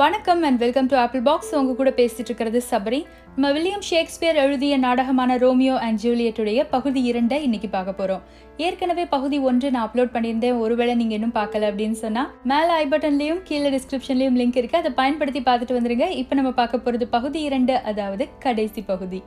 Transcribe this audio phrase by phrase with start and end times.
[0.00, 2.98] வணக்கம் and welcome to Apple Box உங்க கூட பேசிட்டு இருக்கிறது சபரி.
[3.34, 8.22] நம்ம வில்லியம் ஷேக்ஸ்பியர் எழுதிய நாடகமான ரோமியோ அண்ட் ஜூலியட்டுடைய பகுதி இரண்டை இன்னைக்கு பார்க்க போறோம்.
[8.66, 10.58] ஏற்கனவே பகுதி ஒன்று நான் அப்லோட் பண்ணியிருந்தேன்.
[10.64, 14.80] ஒருவேளை நீங்க இன்னும் பார்க்கல அப்படின்னு சொன்னா மேல ஐ பட்டன்லயும் கீழே டிஸ்கிரிப்ஷன்லயும் லிங்க் இருக்கு.
[14.82, 16.08] அதை பயன்படுத்தி பார்த்துட்டு வந்துருங்க.
[16.22, 19.22] இப்போ நம்ம பார்க்க போறது பகுதி இரண்டு அதாவது கடைசி பகுதி.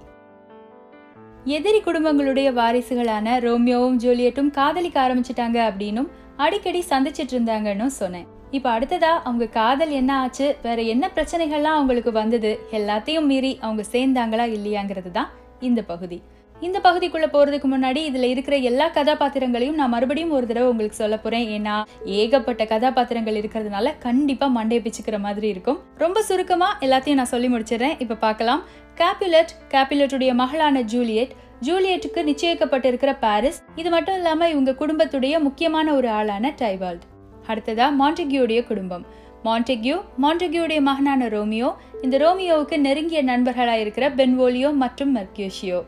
[1.58, 6.12] எதிரி குடும்பங்களுடைய வாரிசுகளான ரோமியோவும் ஜூலியட்டும் காதலிக்க ஆரம்பிச்சிட்டாங்க அப்படின்னும்
[6.46, 8.30] அடிக்கடி சந்திச்சிட்டு இருந்தாங்கன்னு சொன்னேன்.
[8.52, 14.46] இப்போ அடுத்ததா அவங்க காதல் என்ன ஆச்சு வேற என்ன பிரச்சனைகள்லாம் அவங்களுக்கு வந்தது எல்லாத்தையும் மீறி அவங்க சேர்ந்தாங்களா
[14.58, 16.18] இல்லையாங்கிறது தான் இந்த பகுதி.
[16.60, 21.46] இந்த பகுதிக்குள்ள போறதுக்கு முன்னாடி இதுல இருக்கிற எல்லா கதாபாத்திரங்களையும் நான் மறுபடியும் ஒரு தடவை உங்களுக்கு சொல்ல போறேன்.
[21.48, 21.76] ஏன்னா
[22.06, 25.80] ஏகப்பட்ட கதாபாத்திரங்கள் இருக்கிறதுனால கண்டிப்பா மண்டையை பிச்சுக்கிற மாதிரி இருக்கும்.
[25.98, 27.96] ரொம்ப சுருக்கமா எல்லாத்தையும் நான் சொல்லி முடிச்சிடுறேன்.
[28.00, 28.64] இப்ப பார்க்கலாம்.
[28.98, 31.34] கேப்புலட் கேப்புலட்டுடைய மகளான ஜூலியட்.
[31.62, 33.62] ஜூலியட்டுக்கு நிச்சயிக்கப்பட்டிருக்கிற பாரிஸ்.
[33.76, 37.08] இது மட்டும் இல்லாம இவங்க குடும்பத்துடைய முக்கியமான ஒரு ஆளான டைவால்ட்.
[37.54, 39.06] அடுத்ததா மாண்டெக்யூடைய குடும்பம்.
[39.48, 41.70] மாண்டெக்யூ மாண்டெக்யூடைய மகனான ரோமியோ
[42.06, 45.80] இந்த ரோமியோவுக்கு நெருங்கிய நண்பர்களாக இருக்கிற பென்வோலியோ மற்றும் மெர்க்யூஷியோ.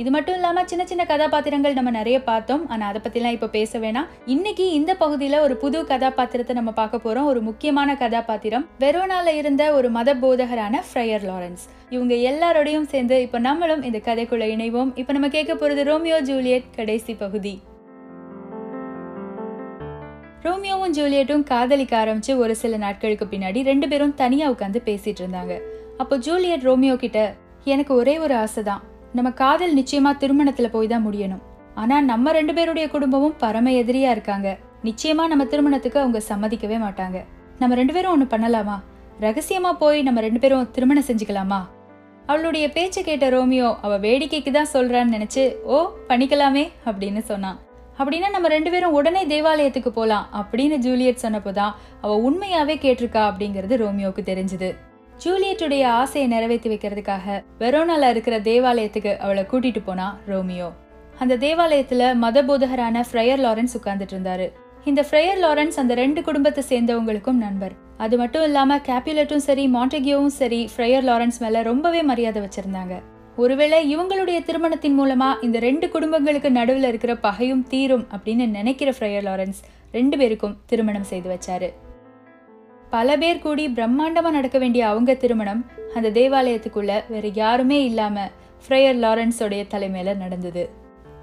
[0.00, 2.62] இது மட்டும் இல்லாமல் சின்ன சின்ன கதாபாத்திரங்கள் நம்ம நிறைய பார்த்தோம்.
[2.72, 4.06] ஆனால் அதை பற்றிலாம் இப்போ பேச வேணாம்.
[4.34, 8.66] இன்னைக்கு இந்த பகுதியில் ஒரு புது கதாபாத்திரத்தை நம்ம பார்க்க போகிறோம் ஒரு முக்கியமான கதாபாத்திரம்.
[8.84, 11.64] வெரோனால இருந்த ஒரு மத போதகரான ஃப்ரையர் லாரன்ஸ்.
[11.96, 14.92] இவங்க எல்லாரோடையும் சேர்ந்து இப்போ நம்மளும் இந்த கதைக்குள்ளே இணைவோம்.
[15.02, 17.54] இப்போ நம்ம கேட்க போகிறது ரோமியோ ஜூலியட் கடைசி பகுதி.
[20.44, 25.54] ரோமியோவும் ஜூலியட்டும் காதலிக்க ஆரம்பிச்சு ஒரு சில நாட்களுக்கு பின்னாடி ரெண்டு பேரும் தனியா உட்காந்து பேசிட்டு இருந்தாங்க.
[26.02, 27.18] அப்போ ஜூலியட் ரோமியோ கிட்ட
[27.72, 28.82] எனக்கு ஒரே ஒரு ஆசை தான்
[29.16, 31.42] நம்ம காதல் நிச்சயமா திருமணத்துல போய் தான் முடியணும்.
[31.82, 34.48] ஆனா நம்ம ரெண்டு பேருடைய குடும்பமும் பரம எதிரியா இருக்காங்க.
[34.88, 37.18] நிச்சயமா நம்ம திருமணத்துக்கு அவங்க சம்மதிக்கவே மாட்டாங்க.
[37.62, 38.76] நம்ம ரெண்டு பேரும் ஒன்று பண்ணலாமா?
[39.26, 41.62] ரகசியமா போய் நம்ம ரெண்டு பேரும் திருமணம் செஞ்சுக்கலாமா?
[42.30, 45.44] அவளுடைய பேச்சை கேட்ட ரோமியோ அவ வேடிக்கைக்கு தான் சொல்றான்னு நினைச்சு
[45.74, 45.78] ஓ
[46.10, 47.58] பண்ணிக்கலாமே அப்படின்னு சொன்னான்.
[47.98, 54.22] அப்படின்னா நம்ம ரெண்டு பேரும் உடனே தேவாலயத்துக்கு போகலாம் அப்படின்னு ஜூலியட் சொன்னப்போதான் அவள் உண்மையாகவே கேட்டிருக்கா அப்படிங்கிறது ரோமியோவுக்கு
[54.24, 54.76] தெரிஞ்சுது.
[55.24, 60.72] ஜூலியட்டுடைய ஆசையை நிறைவேற்றி வைக்கிறதுக்காக வெரோனால இருக்கிற தேவாலயத்துக்கு அவளை கூட்டிட்டு போனா ரோமியோ.
[61.18, 64.52] அந்த தேவாலயத்துல மத போதகரான ஃப்ரையர் லாரன்ஸ் உட்கார்ந்துட்டு இருந்தாரு.
[64.84, 67.72] இந்த ஃப்ரையர் லாரன்ஸ் அந்த ரெண்டு குடும்பத்தை சேர்ந்தவங்களுக்கும் நண்பர்.
[67.96, 73.02] அது மட்டும் இல்லாம கேப்புலட்டும் சரி மாண்டெகியோவும் சரி ஃப்ரையர் லாரன்ஸ் மேல ரொம்பவே மரியாதை வச்சிருந்தாங்க.
[73.40, 79.60] ஒருவேளை இவங்களுடைய திருமணத்தின் மூலமா இந்த ரெண்டு குடும்பங்களுக்கு நடுவில் இருக்கிற பகையும் தீரும் அப்படின்னு நினைக்கிற ஃப்ரையர் லாரன்ஸ்
[79.92, 81.68] ரெண்டு பேருக்கும் திருமணம் செய்து வச்சாரு.
[82.90, 85.62] பல பேர் கூடி பிரம்மாண்டமா நடக்க வேண்டிய அவங்க திருமணம்
[85.94, 88.26] அந்த தேவாலயத்துக்குள்ள வேற யாருமே இல்லாம
[88.64, 90.64] ஃப்ரையர் லாரன்ஸோடைய தலைமையில நடந்தது.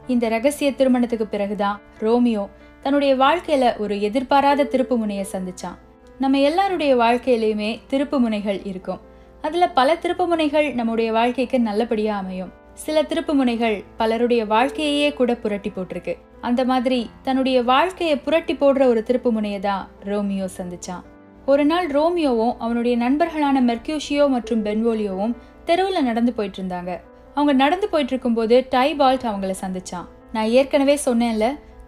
[0.07, 2.45] இந்த ரகசிய திருமணத்துக்கு பிறகுதான் ரோமியோ
[2.81, 5.78] தன்னுடைய வாழ்க்கையில ஒரு எதிர்பாராத திருப்பு முனையை சந்திச்சான்.
[6.19, 9.01] நம்ம எல்லாருடைய வாழ்க்கையிலையுமே திருப்பு முனைகள் இருக்கும்.
[9.47, 12.53] அதில் பல திருப்பு முனைகள் நம்முடைய வாழ்க்கைக்கு நல்லபடியாக அமையும்.
[12.85, 16.13] சில திருப்பு முனைகள் பலருடைய வாழ்க்கையே கூட புரட்டி போட்டிருக்கு.
[16.47, 21.03] அந்த மாதிரி தன்னுடைய வாழ்க்கையை புரட்டி போடுற ஒரு திருப்பு முனையை தான் ரோமியோ சந்திச்சான்.
[21.52, 25.35] ஒரு நாள் ரோமியோவும் அவனுடைய நண்பர்களான மெர்க்யூஷியோ மற்றும் பென்வோலியோவும்
[25.69, 26.91] தெருவில் நடந்து போயிட்டு இருந்தாங்க.
[27.34, 30.08] அவங்க நடந்து போயிட்டு இருக்கும்போது டைபால்ட் அவங்கள சந்திச்சான்.
[30.35, 31.47] நான் ஏற்கனவே சொன்னேன்ல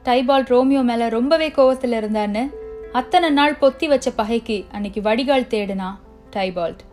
[0.10, 2.44] டைபால்ட் ரோமியோ மேல ரொம்பவே கோவத்தில் இருந்தான்னு
[3.00, 5.90] அத்தனை நாள் பொத்தி வச்ச பகைக்கு அன்னைக்கு வடிகால் தேடுனா
[6.36, 6.84] டைபால்ட்.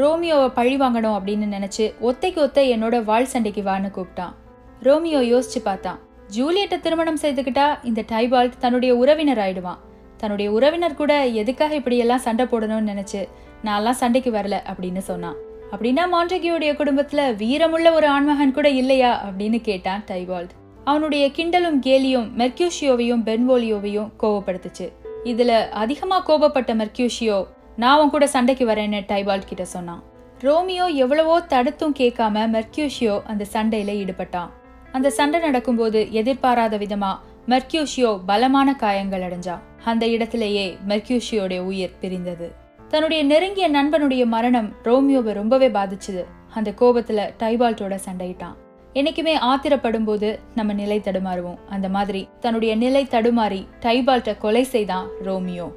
[0.00, 4.34] ரோமியோவை பழி வாங்கணும் அப்படின்னு நினச்சி ஒத்தைக்கு ஒத்தை என்னோட வாழ் சண்டைக்கு வான்னு கூப்பிட்டான்.
[4.82, 5.98] ரோமியோ யோசிச்சு பார்த்தான்.
[6.36, 9.80] ஜூலியட்டை திருமணம் செய்துக்கிட்டா இந்த டைபால்ட் தன்னுடைய உறவினர் ஆயிடுவான்.
[10.16, 13.20] தன்னுடைய உறவினர் கூட எதுக்காக இப்படியெல்லாம் சண்டை போடணும்னு நினச்சி
[13.64, 15.36] நான்லாம் சண்டைக்கு வரல அப்படின்னு சொன்னான்.
[15.72, 20.52] அப்படின்னா மாண்டகியோடைய குடும்பத்தில் வீரமுள்ள ஒரு ஆண்மகன் கூட இல்லையா அப்படின்னு கேட்டான் டைபால்ட்.
[20.84, 24.86] அவனுடைய கிண்டலும் கேலியும் மெர்க்யூஷியோவையும் பென்வோலியோவையும் கோவப்படுத்துச்சு.
[25.24, 27.38] இதுல அதிகமா கோபப்பட்ட மெர்க்யூஷியோ
[27.82, 30.02] நான் உன் கூட சண்டைக்கு வரேன்னு டைபால்ட் கிட்ட சொன்னான்.
[30.38, 34.50] ரோமியோ எவ்வளவோ தடுத்தும் கேட்காம மெர்க்யூஷியோ அந்த சண்டையில ஈடுபட்டான்.
[34.92, 37.12] அந்த சண்டை நடக்கும்போது எதிர்பாராத விதமா
[37.48, 42.48] மெர்க்யூஷியோ பலமான காயங்கள் அடைஞ்சான் அந்த இடத்திலேயே மெர்க்யூஷியோடைய உயிர் பிரிந்தது.
[42.88, 46.24] தன்னுடைய நெருங்கிய நண்பனுடைய மரணம் ரோமியோவை ரொம்பவே பாதிச்சுது.
[46.54, 48.56] அந்த கோபத்துல டைபால்ட்டோட சண்டையிட்டான்.
[48.94, 51.60] என்னைக்குமே ஆத்திரப்படும் போது நம்ம நிலை தடுமாறுவோம்.
[51.68, 55.68] அந்த மாதிரி தன்னுடைய நிலை தடுமாறி டைபால்ட்டை கொலை செய்தான் ரோமியோ.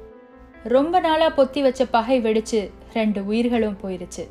[0.74, 2.60] ரொம்ப நாளா பொத்தி வச்ச பகை வெடிச்சு
[2.94, 4.22] ரெண்டு உயிர்களும் போயிருச்சு.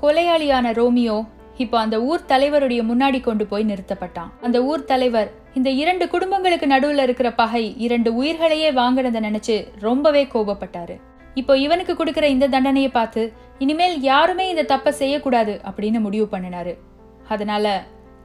[0.00, 1.16] கொலையாளியான ரோமியோ
[1.64, 4.30] இப்போ அந்த ஊர் தலைவருடைய முன்னாடி கொண்டு போய் நிறுத்தப்பட்டான்.
[4.46, 9.56] அந்த ஊர் தலைவர் இந்த இரண்டு குடும்பங்களுக்கு நடுவுல இருக்கிற பகை இரண்டு உயிர்களையே வாங்கினதை நினைச்சு
[9.86, 10.96] ரொம்பவே கோபப்பட்டாரு.
[11.40, 13.24] இப்போ இவனுக்கு கொடுக்கிற இந்த தண்டனையை பார்த்து
[13.64, 16.74] இனிமேல் யாருமே இந்த தப்பை செய்யக்கூடாது அப்படின்னு முடிவு பண்ணினாரு.
[17.28, 17.66] அதனால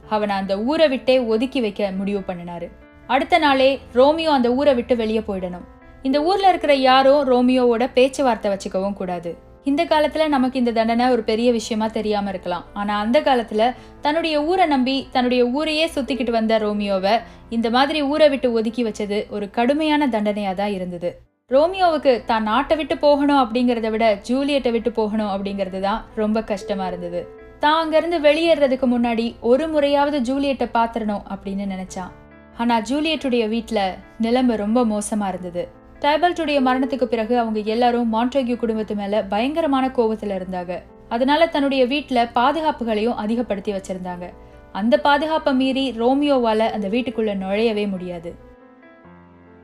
[0.08, 2.68] அவனை அந்த ஊரை விட்டே ஒதுக்கி வைக்க முடிவு பண்ணினாரு.
[3.06, 3.70] அடுத்த நாளே
[4.00, 5.68] ரோமியோ அந்த ஊரை விட்டு வெளியே போயிடணும்.
[6.08, 9.30] இந்த ஊர்ல இருக்கிற யாரும் ரோமியோவோட பேச்சுவார்த்தை வச்சுக்கவும் கூடாது.
[9.70, 12.64] இந்த காலத்துல நமக்கு இந்த தண்டனை ஒரு பெரிய விஷயமா தெரியாம இருக்கலாம்.
[12.80, 13.62] ஆனா அந்த காலத்துல
[14.04, 17.14] தன்னுடைய ஊரை நம்பி தன்னுடைய ஊரையே சுத்திக்கிட்டு வந்த ரோமியோவை
[17.56, 21.10] இந்த மாதிரி ஊரை விட்டு ஒதுக்கி வச்சது ஒரு கடுமையான தண்டனையா தான் இருந்தது.
[21.50, 27.20] ரோமியோவுக்கு தான் நாட்டை விட்டு போகணும் அப்படிங்கறத விட ஜூலியட்டை விட்டு போகணும் அப்படிங்கிறது தான் ரொம்ப கஷ்டமா இருந்தது.
[27.64, 32.14] தான் அங்கிருந்து வெளியேறதுக்கு முன்னாடி ஒரு முறையாவது ஜூலியட்டை பாத்திரணும் அப்படின்னு நினைச்சான்.
[32.58, 33.84] ஆனா ஜூலியட்டுடைய வீட்டில்
[34.26, 35.64] நிலைமை ரொம்ப மோசமா இருந்தது.
[36.00, 40.82] டைபல்ட்டுடைய மரணத்துக்கு பிறகு அவங்க எல்லாரும் மான்டேகியூ குடும்பத்து மேல பயங்கரமான கோபத்துல இருந்தாங்க.
[41.08, 44.26] அதனால தன்னுடைய வீட்டில் பாதுகாப்புகளையும் அதிகப்படுத்தி வச்சிருந்தாங்க.
[44.72, 48.34] அந்த பாதுகாப்பை மீறி ரோமியோவால அந்த வீட்டுக்குள்ள நுழையவே முடியாது.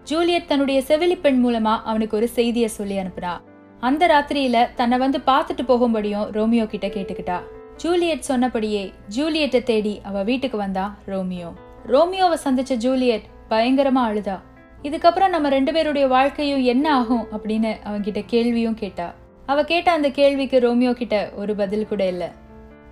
[0.05, 3.35] ஜூலியட் தன்னுடைய செவிலி பெண் மூலமா அவனுக்கு ஒரு செய்தியை சொல்லி அனுப்புனா
[3.81, 7.39] அந்த ராத்திரியில தன்னை வந்து பார்த்துட்டு போகும்படியும் ரோமியோ கிட்ட கேட்டுக்கிட்டா.
[7.77, 11.53] ஜூலியட் சொன்னபடியே ஜூலியட்டை தேடி அவ வீட்டுக்கு வந்தா ரோமியோ.
[11.87, 14.37] ரோமியோவை சந்திச்ச ஜூலியட் பயங்கரமா அழுதா.
[14.83, 19.15] இதுக்கப்புறம் நம்ம ரெண்டு பேருடைய வாழ்க்கையும் என்ன ஆகும் அப்படின்னு அவன்கிட்ட கேள்வியும் கேட்டா.
[19.47, 22.33] அவ கேட்ட அந்த கேள்விக்கு ரோமியோ கிட்ட ஒரு பதில் கூட இல்ல.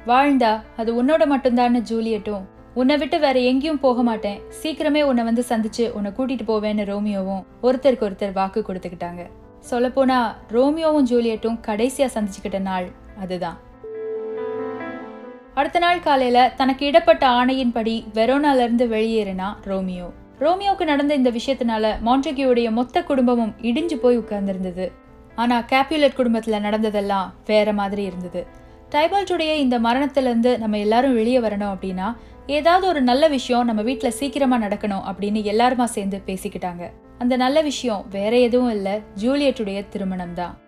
[0.06, 2.44] வாழ்ந்தா அது உன்னோட மட்டும்தான்னு ஜூலியட்டும்.
[2.74, 4.40] உன்னை விட்டு வேற எங்கேயும் போக மாட்டேன்.
[4.62, 9.26] சீக்கிரமே உன்னை வந்து சந்திச்சு உன்னை கூட்டிட்டு போவேன்னு ரோமியோவும் ஒருத்தருக்கு ஒருத்தர் வாக்கு கொடுத்துக்கிட்டாங்க.
[9.70, 12.88] சொல்லப்போனா ரோமியோவும் ஜூலியட்டும் கடைசியா சந்திச்சுக்கிட்ட நாள்
[13.20, 13.58] அதுதான்.
[15.54, 20.12] அடுத்த நாள் காலையில தனக்கு இடப்பட்ட ஆணையின்படி வெரோனால இருந்து வெளியேறினா ரோமியோ.
[20.40, 24.92] ரோமியோக்கு நடந்த இந்த விஷயத்தினால மான்டெகியோடைய மொத்த குடும்பமும் இடிஞ்சு போய் உட்கார்ந்திருந்தது.
[25.34, 28.46] ஆனா கேப்யூலட் குடும்பத்துல நடந்ததெல்லாம் வேற மாதிரி இருந்தது.
[28.90, 32.16] டைபால்ட்டுடைய இந்த மரணத்திலேருந்து நம்ம எல்லாரும் வெளியே வரணும் அப்படின்னா
[32.46, 36.90] ஏதாவது ஒரு நல்ல விஷயம் நம்ம வீட்டில் சீக்கிரமா நடக்கணும் அப்படின்னு எல்லாருமா சேர்ந்து பேசிக்கிட்டாங்க.
[37.18, 40.58] அந்த நல்ல விஷயம் வேற எதுவும் இல்ல ஜூலியட்டுடைய திருமணம் தான்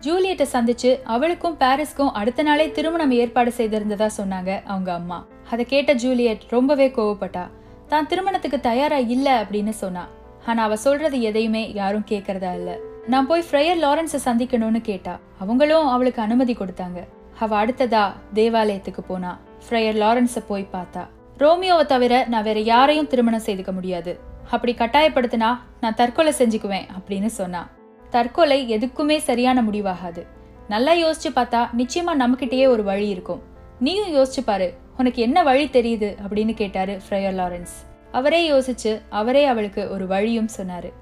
[0.00, 5.26] ஜூலியட்டை சந்திச்சு அவளுக்கும் பாரிஸ்க்கும் அடுத்த நாளே திருமணம் ஏற்பாடு செய்திருந்ததா சொன்னாங்க அவங்க அம்மா.
[5.50, 7.44] அதை கேட்ட ஜூலியட் ரொம்பவே கோவப்பட்டா.
[7.88, 10.04] தான் திருமணத்துக்கு தயாரா இல்ல அப்படின்னு சொன்னா.
[10.46, 12.76] ஆனா அவ சொல்றது எதையுமே யாரும் கேட்கறதா இல்ல.
[13.06, 16.98] நான் போய் ஃப்ரையர் லாரன்ஸை சந்திக்கணும்னு கேட்டா அவங்களும் அவளுக்கு அனுமதி கொடுத்தாங்க.
[17.38, 21.02] அவ அடுத்ததா தேவாலயத்துக்கு போனா ஃப்ரையர் லாரன்ஸை போய் பார்த்தா.
[21.38, 24.20] ரோமியோவை தவிர நான் வேற யாரையும் திருமணம் செய்துக்க முடியாது.
[24.50, 25.50] அப்படி கட்டாயப்படுத்தினா
[25.80, 27.68] நான் தற்கொலை செஞ்சுக்குவேன் அப்படின்னு சொன்னா.
[28.10, 30.26] தற்கொலை எதுக்குமே சரியான முடிவாகாது.
[30.68, 33.42] நல்லா யோசிச்சு பார்த்தா நிச்சயமா நம்மகிட்டயே ஒரு வழி இருக்கும்.
[33.80, 36.16] நீயும் யோசிச்சு பாரு உனக்கு என்ன வழி தெரியுது?
[36.28, 37.74] அப்படின்னு கேட்டாரு ஃப்ரையர் லாரன்ஸ்.
[38.12, 40.92] அவரே யோசிச்சு அவரே அவளுக்கு ஒரு வழியும் சொன்னாரு.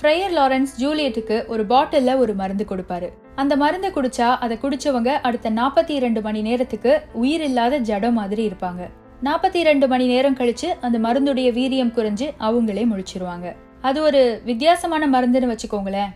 [0.00, 3.08] ஃப்ரையர் லாரன்ஸ் ஜூலியட்டுக்கு ஒரு பாட்டில்ல ஒரு மருந்து கொடுப்பாரு.
[3.34, 8.88] அந்த மருந்தை குடிச்சா அதை குடிச்சவங்க அடுத்த நாற்பத்தி இரண்டு மணி நேரத்துக்கு உயிர் இல்லாத ஜடம் மாதிரி இருப்பாங்க.
[9.22, 13.56] நாற்பத்தி இரண்டு மணி நேரம் கழிச்சு அந்த மருந்துடைய வீரியம் குறைஞ்சு அவங்களே முழிச்சிருவாங்க.
[13.80, 16.10] அது ஒரு வித்தியாசமான மருந்துன்னு வச்சுக்கோங்களேன்.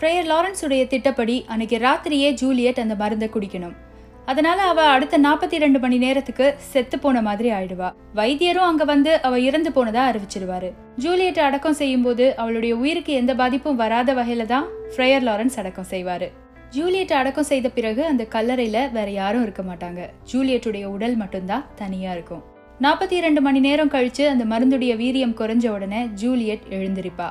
[0.00, 3.76] ஃப்ரேயர் லாரன்ஸுடைய திட்டப்படி அன்னைக்கு ராத்திரியே ஜூலியட் அந்த மருந்தை குடிக்கணும்.
[4.30, 7.88] அதனால அவ அடுத்த நாற்பத்தி ரெண்டு மணி நேரத்துக்கு செத்து போன மாதிரி ஆயிடுவா.
[8.18, 10.68] வைத்தியரும் அங்க வந்து அவ இறந்து போனதா அறிவிச்சிருவாரு.
[11.04, 16.28] ஜூலியட்டை அடக்கம் செய்யும்போது அவளுடைய உயிருக்கு எந்த பாதிப்பும் வராத வகையில தான் ஃப்ரேயர் லாரன்ஸ் அடக்கம் செய்வாரு.
[16.70, 20.00] ஜூலியட் அடக்கம் செய்த பிறகு அந்த கல்லறையில வேற யாரும் இருக்க மாட்டாங்க.
[20.32, 22.42] ஜூலியட்டுடைய உடல் மட்டும்தான் தனியா இருக்கும்.
[22.80, 27.30] நாற்பத்தி இரண்டு மணி நேரம் கழிச்சு அந்த மருந்துடைய வீரியம் குறைஞ்ச உடனே ஜூலியட் எழுந்திருப்பா.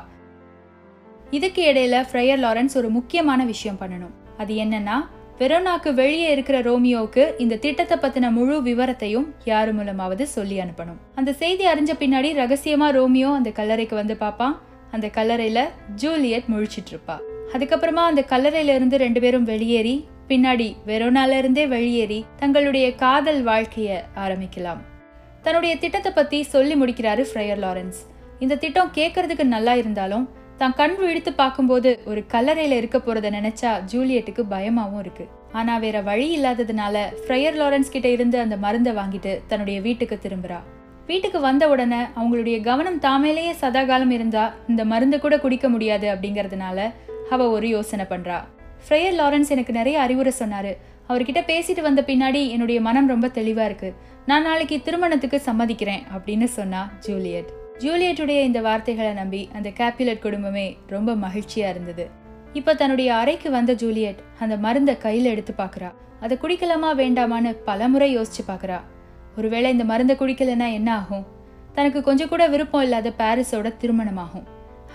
[1.38, 4.16] இதுக்கு இடையில ஃப்ரையர் லாரன்ஸ் ஒரு முக்கியமான விஷயம் பண்ணணும்.
[4.38, 4.98] அது என்னன்னா
[5.39, 10.97] வெரோனாக்கு வெளியே இருக்கிற ரோமியோவுக்கு இந்த திட்டத்தை பத்தின முழு விவரத்தையும் யாரு மூலமாவது சொல்லி அனுப்பணும்.
[11.15, 14.56] அந்த செய்தி அறிஞ்ச பின்னாடி ரகசியமா ரோமியோ அந்த கல்லறைக்கு வந்து பார்ப்பான்
[14.91, 15.62] அந்த கல்லறையில
[15.95, 17.15] ஜூலியட் முழிச்சிட்டு இருப்பா.
[17.53, 24.81] அதுக்கப்புறமா அந்த கல்லறையில இருந்து ரெண்டு பேரும் வெளியேறி பின்னாடி வெரோனால இருந்தே வெளியேறி தங்களுடைய காதல் வாழ்க்கைய ஆரம்பிக்கலாம்.
[25.42, 28.01] தன்னுடைய திட்டத்தை பத்தி சொல்லி முடிக்கிறாரு ஃப்ரையர் லாரன்ஸ்.
[28.39, 30.27] இந்த திட்டம் கேட்கறதுக்கு நல்லா இருந்தாலும்
[30.59, 35.25] தான் கண் விழித்து பார்க்கும்போது ஒரு கல்லறையில இருக்க போறத நினைச்சா ஜூலியட்டுக்கு பயமாவும் இருக்கு.
[35.51, 40.59] ஆனா வேற வழி இல்லாததுனால ஃப்ரையர் லாரன்ஸ் கிட்ட இருந்து அந்த மருந்தை வாங்கிட்டு தன்னுடைய வீட்டுக்கு திரும்புறா.
[41.07, 46.80] வீட்டுக்கு வந்த உடனே அவங்களுடைய கவனம் தாமேலேயே சதாகாலம் இருந்தா இந்த மருந்து கூட குடிக்க முடியாது அப்படிங்கறதுனால
[47.30, 48.39] அவ ஒரு யோசனை பண்றா.
[48.83, 50.73] ஃப்ரையர் லாரன்ஸ் எனக்கு நிறைய அறிவுரை சொன்னாரு.
[51.09, 53.92] அவர்கிட்ட பேசிட்டு வந்த பின்னாடி என்னுடைய மனம் ரொம்ப தெளிவா இருக்கு.
[54.25, 57.49] நான் நாளைக்கு திருமணத்துக்கு சம்மதிக்கிறேன் அப்படின்னு சொன்னா ஜூலியட்.
[57.83, 62.06] ஜூலியட்டுடைய இந்த வார்த்தைகளை நம்பி அந்த கேப்பிலட் குடும்பமே ரொம்ப மகிழ்ச்சியா இருந்தது.
[62.59, 65.90] இப்போ தன்னுடைய அறைக்கு வந்த ஜூலியட் அந்த மருந்தை கையில் எடுத்து பார்க்குறா
[66.26, 68.80] அதை குடிக்கலாமா வேண்டாமான்னு பலமுறை யோசிச்சு பார்க்குறா
[69.40, 71.26] ஒருவேளை இந்த மருந்தை குடிக்கலைன்னா என்ன ஆகும்?
[71.78, 74.48] தனக்கு கொஞ்சம் கூட விருப்பம் இல்லாத பாரிஸோட திருமணமாகும்.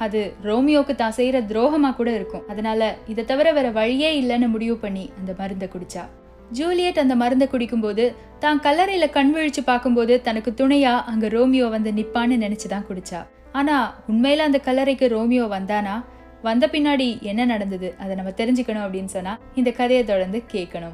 [0.05, 2.45] அது ரோமியோக்கு தான் செய்கிற துரோகமாக கூட இருக்கும்.
[2.53, 2.81] அதனால
[3.15, 6.05] இதை தவிர வேற வழியே இல்லைன்னு முடிவு பண்ணி அந்த மருந்தை குடிச்சா.
[6.51, 12.37] ஜூலியட் அந்த மருந்தை குடிக்கும்போது தான் கல்லறையில கண் விழிச்சு பார்க்கும்போது தனக்கு துணையா அங்க ரோமியோ வந்து நிப்பான்னு
[12.45, 13.27] நினைச்சுதான் குடிச்சா.
[13.53, 16.05] ஆனா உண்மையில அந்த கல்லறைக்கு ரோமியோ வந்தானா?
[16.43, 17.95] வந்த பின்னாடி என்ன நடந்தது?
[17.99, 20.93] அதை நம்ம தெரிஞ்சுக்கணும் அப்படின்னு சொன்னா இந்த கதையை தொடர்ந்து கேட்கணும்.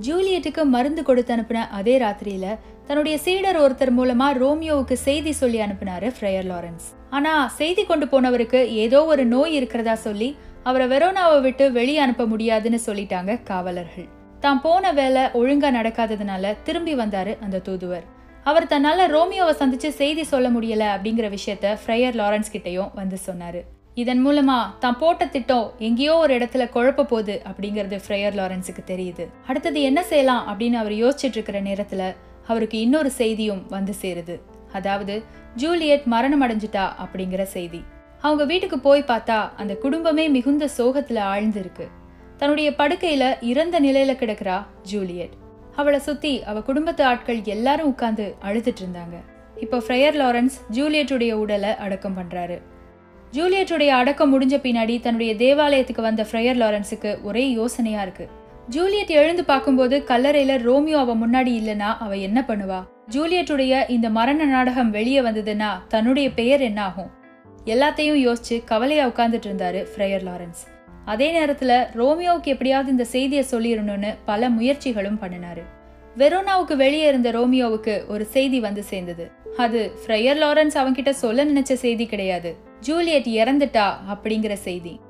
[0.00, 6.48] ஜூலியட்டுக்கு மருந்து கொடுத்து அனுப்பின அதே ராத்திரியில தன்னுடைய சீடர் ஒருத்தர் மூலமா ரோமியோவுக்கு செய்தி சொல்லி அனுப்பினாரு ஃப்ரையர்
[6.52, 6.84] லாரன்ஸ்.
[7.10, 10.36] ஆனா செய்தி கொண்டு போனவருக்கு ஏதோ ஒரு நோய் இருக்கிறதா சொல்லி
[10.68, 14.08] அவரை வெரோனாவை விட்டு வெளியே அனுப்ப முடியாதுன்னு சொல்லிட்டாங்க காவலர்கள்.
[14.44, 18.04] தான் போன வேலை ஒழுங்கா நடக்காததுனால திரும்பி வந்தாரு அந்த தூதுவர்.
[18.50, 23.60] அவர் தன்னால ரோமியோவை சந்திச்சு செய்தி சொல்ல முடியல அப்படிங்கிற விஷயத்த ஃப்ரையர் லாரன்ஸ் கிட்டயும் வந்து சொன்னாரு.
[24.02, 29.26] இதன் மூலமா தான் போட்ட திட்டம் எங்கேயோ ஒரு இடத்துல குழப்ப போகுது அப்படிங்கிறது ஃப்ரையர் லாரன்ஸுக்கு தெரியுது.
[29.46, 32.14] அடுத்தது என்ன செய்யலாம் அப்படின்னு அவர் யோசிச்சுட்டு இருக்கிற நேரத்துல
[32.46, 34.36] அவருக்கு இன்னொரு செய்தியும் வந்து சேருது.
[34.72, 35.14] அதாவது
[35.62, 37.82] ஜூலியட் மரணம் அடைஞ்சிட்டா அப்படிங்கிற செய்தி.
[38.26, 41.86] அவங்க வீட்டுக்கு போய் பார்த்தா அந்த குடும்பமே மிகுந்த சோகத்துல ஆழ்ந்திருக்கு.
[42.40, 44.56] தன்னுடைய படுக்கையில இறந்த நிலையில கிடக்குறா
[44.92, 45.34] ஜூலியட்.
[45.80, 49.16] அவளை சுத்தி அவ குடும்பத்து ஆட்கள் எல்லாரும் உட்கார்ந்து அழுதுட்டு இருந்தாங்க.
[49.64, 52.56] இப்போ ஃப்ரையர் லாரன்ஸ் ஜூலியட்டுடைய உடலை அடக்கம் பண்றாரு.
[53.32, 58.26] ஜூலியட்டுடைய அடக்கம் முடிஞ்ச பின்னாடி தன்னுடைய தேவாலயத்துக்கு வந்த ஃப்ரையர் லாரன்ஸுக்கு ஒரே யோசனையா இருக்கு.
[58.68, 62.80] ஜூலியட் எழுந்து பார்க்கும்போது கல்லறையில ரோமியோ அவ முன்னாடி இல்லனா அவ என்ன பண்ணுவா?
[63.10, 67.12] ஜூலியட்டுடைய இந்த மரண நாடகம் வெளியே வந்ததுன்னா தன்னுடைய பெயர் என்ன ஆகும்
[67.66, 70.60] எல்லாத்தையும் யோசிச்சு கவலையா உட்கார்ந்துட்டு இருந்தாரு ஃப்ரையர் லாரன்ஸ்.
[71.04, 75.62] அதே நேரத்துல ரோமியோவுக்கு எப்படியாவது இந்த செய்தியை சொல்லிடணும்னு பல முயற்சிகளும் பண்ணினாரு.
[76.16, 79.30] வெரோனாவுக்கு வெளியே இருந்த ரோமியோவுக்கு ஒரு செய்தி வந்து சேர்ந்தது.
[79.56, 82.56] அது ஃப்ரையர் லாரன்ஸ் அவன்கிட்ட சொல்ல நினைச்ச செய்தி கிடையாது.
[82.80, 85.00] ஜூலியட் இறந்துட்டா அப்படிங்கிற செய்தி.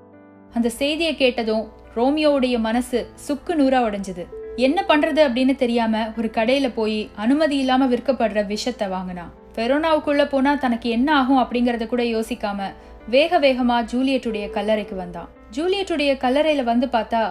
[0.55, 4.27] அந்த செய்தியை கேட்டதும் ரோமியோவுடைய மனசு சுக்கு நூறா உடைஞ்சது.
[4.57, 10.89] என்ன பண்றது அப்படின்னு தெரியாம ஒரு கடையில போய் அனுமதி இல்லாம விற்கப்படுற விஷத்தை வாங்கினான் பெரோனாவுக்குள்ளே போனால் தனக்கு
[10.97, 12.69] என்ன ஆகும் அப்படிங்கிறத கூட யோசிக்காம
[13.09, 15.29] வேக வேகமாக ஜூலியட்டுடைய கல்லறைக்கு வந்தான்.
[15.57, 17.23] ஜூலியட்டுடைய கல்லறையில் வந்து பார்த்தா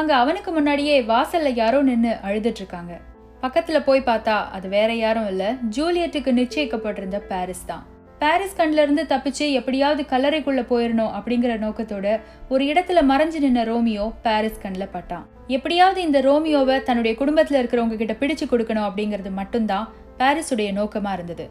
[0.00, 2.98] அங்கே அவனுக்கு முன்னாடியே வாசலில் யாரோ நின்று அழுதுட்டு
[3.44, 7.82] பக்கத்தில் போய் பார்த்தா அது வேற யாரும் இல்லை ஜூலியட்டுக்கு நிச்சயிக்கப்பட்டிருந்த பாரிஸ் தான்.
[8.20, 12.06] பாரிஸ் கண்ல தப்பிச்சு எப்படியாவது கல்லறைக்குள்ளே போயிடணும் அப்படிங்கிற நோக்கத்தோட
[12.48, 15.24] ஒரு இடத்துல மறைஞ்சு நின்ன ரோமியோ பாரிஸ் கண்ணில் பட்டான்.
[15.56, 19.88] எப்படியாவது இந்த ரோமியோவை தன்னுடைய குடும்பத்தில் இருக்கிறவங்க கிட்ட பிடிச்சு கொடுக்கணும் அப்படிங்கிறது மட்டும்தான்
[20.20, 21.46] பாரிஸுடைய நோக்கமாக இருந்தது.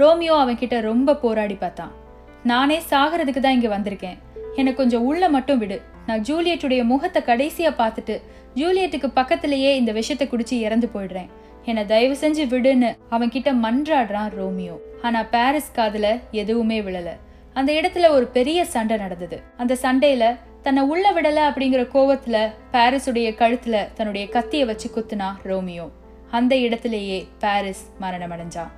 [0.00, 1.92] ரோமியோ அவன் கிட்ட ரொம்ப போராடி பார்த்தான்.
[2.50, 4.18] நானே சாகிறதுக்கு தான் இங்கே வந்திருக்கேன்.
[4.56, 5.78] எனக்கு கொஞ்சம் உள்ள மட்டும் விடு.
[6.06, 8.14] நான் ஜூலியட்டுடைய முகத்தை கடைசியாக பார்த்துட்டு
[8.54, 11.30] ஜூலியட்டுக்கு பக்கத்திலேயே இந்த விஷத்தை குடிச்சு இறந்து போயிடுறேன்.
[11.64, 14.76] என்னை தயவு செஞ்சு விடுன்னு அவன் கிட்ட மன்றாடுறான் ரோமியோ.
[15.02, 16.06] ஆனா பாரிஸ் காதுல
[16.42, 17.10] எதுவுமே விழல.
[17.54, 19.36] அந்த இடத்துல ஒரு பெரிய சண்டை நடந்தது.
[19.56, 22.36] அந்த சண்டையில தன்னை உள்ள விடல அப்படிங்கிற கோவத்துல
[22.72, 25.86] பாரிஸுடைய கழுத்துல தன்னுடைய கத்திய வச்சு குத்துனா ரோமியோ.
[26.30, 28.72] அந்த இடத்திலேயே பாரிஸ் மரணமடைஞ்சான்.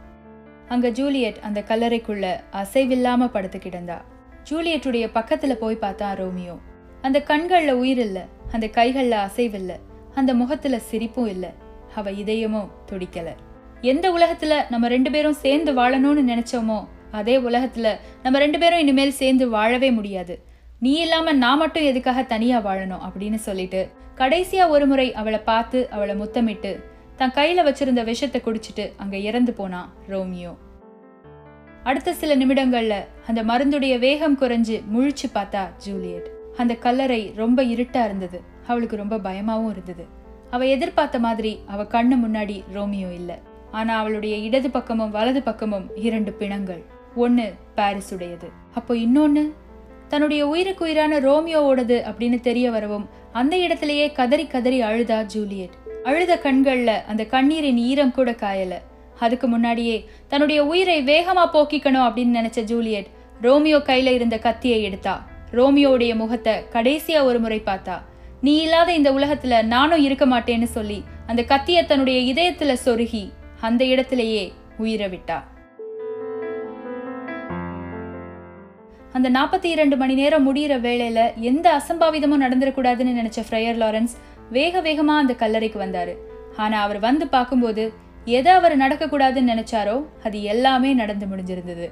[0.69, 3.99] அங்க ஜூலியட் அந்த கல்லறைக்குள்ள அசைவில்லாம படுத்து கிடந்தா.
[4.51, 6.59] ஜூலியட்டுடைய பக்கத்துல போய் பார்த்தா ரோமியோ.
[7.03, 9.73] அந்த கண்கள்ல உயிர் இல்ல அந்த கைகள்ல அசைவில்ல
[10.15, 11.53] அந்த முகத்துல சிரிப்பும் இல்ல
[11.95, 13.29] அவ இதயமும் துடிக்கல.
[13.81, 19.49] எந்த உலகத்துல நம்ம ரெண்டு பேரும் சேர்ந்து வாழணும்னு நினைச்சோமோ அதே உலகத்துல நம்ம ரெண்டு பேரும் இனிமேல் சேர்ந்து
[19.49, 20.43] வாழவே முடியாது.
[20.81, 26.15] நீ இல்லாம நான் மட்டும் எதுக்காக தனியா வாழணும் அப்படின்னு சொல்லிட்டு கடைசியா ஒரு முறை அவளை பார்த்து அவளை
[26.15, 26.73] முத்தமிட்டு
[27.19, 30.53] தன் கையில் வச்சிருந்த விஷத்தை குடிச்சிட்டு அங்கே இறந்து போனான் ரோமியோ.
[31.83, 36.29] அடுத்த சில நிமிடங்களில் அந்த மருந்துடைய வேகம் குறைஞ்சு முழிச்சு பார்த்தா ஜூலியட்.
[36.57, 38.41] அந்த கல்லறை ரொம்ப இருட்டாக இருந்தது.
[38.67, 40.05] அவளுக்கு ரொம்ப பயமாகவும் இருந்தது.
[40.51, 43.37] அவள் எதிர்பார்த்த மாதிரி அவள் கண்ணு முன்னாடி ரோமியோ இல்லை.
[43.71, 46.83] ஆனால் அவளுடைய இடது பக்கமும் வலது பக்கமும் இரண்டு பிணங்கள்.
[47.15, 47.47] ஒன்னு
[47.77, 49.45] பாரிஸுடையது அப்போ இன்னொன்று
[50.09, 55.77] தன்னுடைய உயிருக்கு உயிரான ரோமியோவோடது அப்படின்னு தெரிய வரவும் அந்த இடத்துலயே கதறி கதறி அழுதா ஜூலியட்.
[56.07, 58.75] அழுத கண்கள்ல அந்த கண்ணீரின் ஈரம் கூட காயல.
[59.19, 59.97] அதுக்கு முன்னாடியே
[60.29, 63.09] தன்னுடைய உயிரை வேகமா போக்கிக்கணும் அப்படின்னு நினைச்ச ஜூலியட்
[63.41, 65.15] ரோமியோ கையில இருந்த கத்தியை எடுத்தா.
[65.53, 67.97] ரோமியோவுடைய முகத்தை கடைசியா ஒரு முறை பார்த்தா.
[68.41, 73.25] நீ இல்லாத இந்த உலகத்துல நானும் இருக்க மாட்டேன்னு சொல்லி அந்த கத்தியை தன்னுடைய இதயத்துல சொருகி
[73.61, 75.39] அந்த இடத்திலேயே உயிரை விட்டா.
[79.13, 84.15] அந்த நாற்பத்தி இரண்டு மணி நேரம் முடிகிற வேளையில் எந்த அசம்பாவிதமும் நடந்துடக்கூடாதுன்னு நினச்ச ஃப்ரையர் லாரன்ஸ்
[84.51, 86.15] வேக வேகமா அந்த கல்லறைக்கு வந்தாரு.
[86.57, 87.93] ஆனா அவர் வந்து பார்க்கும்போது
[88.25, 91.91] எதை அவர் நடக்கக்கூடாதுன்னு நினைச்சாரோ அது எல்லாமே நடந்து முடிஞ்சிருந்தது.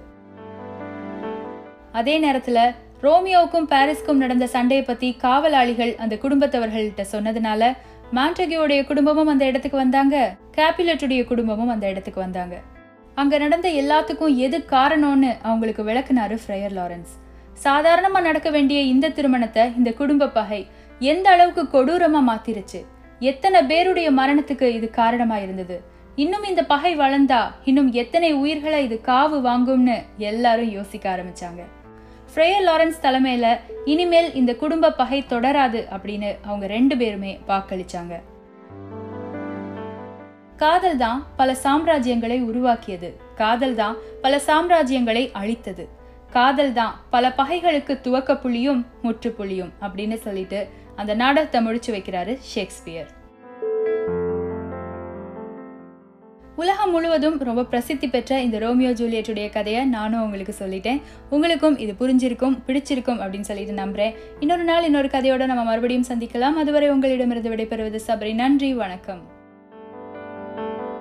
[1.93, 7.73] அதே நேரத்துல ரோமியோவுக்கும் பாரிஸ்க்கும் நடந்த சண்டையை பத்தி காவலாளிகள் அந்த குடும்பத்தவர்கள்ட்ட சொன்னதுனால
[8.15, 12.61] மாண்டகியோடைய குடும்பமும் அந்த இடத்துக்கு வந்தாங்க கேபிலட்டுடைய குடும்பமும் அந்த இடத்துக்கு வந்தாங்க.
[13.15, 17.13] அங்க நடந்த எல்லாத்துக்கும் எது காரணம்னு அவங்களுக்கு விளக்குனாரு ஃப்ரையர் லாரன்ஸ்.
[17.65, 20.67] சாதாரணமா நடக்க வேண்டிய இந்த திருமணத்தை இந்த குடும்ப பகை
[20.99, 22.85] எந்த அளவுக்கு கொடூரமா மாத்திருச்சு?
[23.19, 25.83] எத்தனை பேருடைய மரணத்துக்கு இது காரணமா இருந்தது?
[26.17, 31.63] இன்னும் இந்த பகை வளர்ந்தா இன்னும் எத்தனை உயிர்களை இது காவு வாங்கும்னு எல்லாரும் யோசிக்க ஆரம்பிச்சாங்க.
[32.35, 38.21] ஃப்ரேயர் லாரன்ஸ் தலைமையில இனிமேல் இந்த குடும்ப பகை தொடராது அப்படின்னு அவங்க ரெண்டு பேருமே வாக்களிச்சாங்க.
[40.57, 43.17] காதல் தான் பல சாம்ராஜ்யங்களை உருவாக்கியது.
[43.35, 45.89] காதல் தான் பல சாம்ராஜ்யங்களை அழித்தது.
[46.37, 53.11] காதல் தான் பல பகைகளுக்கு துவக்க புள்ளியும் முற்றுப்புள்ளியும் அப்படின்னு சொல்லிட்டு அந்த நாடகத்தை முடிச்சு வைக்கிறாரு ஷேக்ஸ்பியர்.
[56.57, 61.01] உலகம் முழுவதும் ரொம்ப பிரசித்தி பெற்ற இந்த ரோமியோ ஜூலியட்டுடைய கதையை நானும் உங்களுக்கு சொல்லிட்டேன்.
[61.31, 64.15] உங்களுக்கும் இது புரிஞ்சிருக்கும் பிடிச்சிருக்கும் அப்படின்னு சொல்லிட்டு நம்புறேன்.
[64.41, 66.61] இன்னொரு நாள் இன்னொரு கதையோட நம்ம மறுபடியும் சந்திக்கலாம்.
[66.65, 68.35] அதுவரை உங்களிடமிருந்து விடைபெறுவது சபரி.
[68.35, 69.34] நன்றி வணக்கம்.